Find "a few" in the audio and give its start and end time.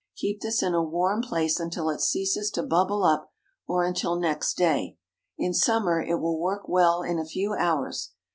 7.19-7.53